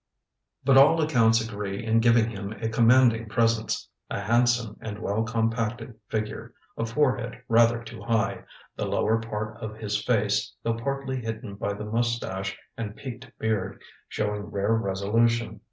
"But 0.65 0.77
all 0.77 0.99
accounts 0.99 1.47
agree 1.47 1.85
in 1.85 1.99
giving 1.99 2.27
him 2.31 2.53
a 2.53 2.69
commanding 2.69 3.29
presence, 3.29 3.87
a 4.09 4.19
handsome 4.19 4.75
and 4.81 4.97
well 4.97 5.21
compacted 5.21 5.93
figure, 6.09 6.55
a 6.75 6.87
forehead 6.87 7.39
rather 7.47 7.83
too 7.83 8.01
high; 8.01 8.45
the 8.75 8.87
lower 8.87 9.19
part 9.21 9.57
of 9.61 9.77
his 9.77 10.03
face, 10.03 10.55
though 10.63 10.73
partly 10.73 11.17
hidden 11.21 11.53
by 11.53 11.73
the 11.73 11.85
moustache 11.85 12.57
and 12.75 12.95
peaked 12.95 13.29
beard, 13.37 13.79
showing 14.09 14.45
rare 14.45 14.73
resolution. 14.73 15.59